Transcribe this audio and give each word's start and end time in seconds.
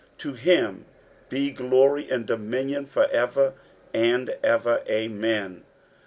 60:005:011 0.15 0.17
To 0.17 0.33
him 0.33 0.85
be 1.29 1.51
glory 1.51 2.09
and 2.09 2.25
dominion 2.25 2.87
for 2.87 3.05
ever 3.11 3.53
and 3.93 4.31
ever. 4.43 4.81
Amen. 4.89 5.61